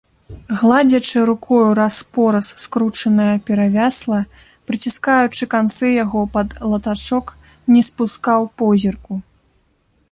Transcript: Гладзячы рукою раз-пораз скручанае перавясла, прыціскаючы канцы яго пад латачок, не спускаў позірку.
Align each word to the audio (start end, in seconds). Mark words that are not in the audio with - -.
Гладзячы 0.59 1.19
рукою 1.29 1.67
раз-пораз 1.79 2.47
скручанае 2.63 3.35
перавясла, 3.51 4.19
прыціскаючы 4.71 5.43
канцы 5.53 5.93
яго 6.03 6.21
пад 6.37 6.49
латачок, 6.71 7.27
не 7.75 7.81
спускаў 7.93 8.51
позірку. 8.63 9.13